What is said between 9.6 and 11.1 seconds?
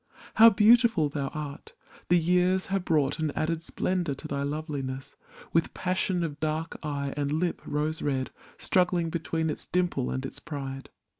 dimple and its pride.